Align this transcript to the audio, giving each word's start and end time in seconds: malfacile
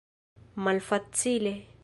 malfacile 0.63 1.53